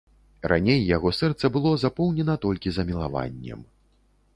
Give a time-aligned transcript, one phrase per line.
[0.51, 3.59] Раней яго сэрца было запоўнена толькі замілаваннем.